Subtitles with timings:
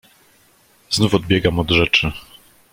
[0.89, 2.11] "Znów odbiegam od rzeczy."